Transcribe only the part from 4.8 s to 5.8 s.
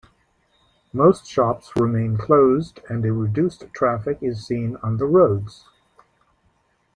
the roads.